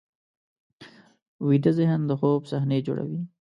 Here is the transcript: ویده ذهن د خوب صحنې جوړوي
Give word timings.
ویده 1.47 1.71
ذهن 1.79 2.01
د 2.05 2.11
خوب 2.19 2.41
صحنې 2.51 2.79
جوړوي 2.87 3.21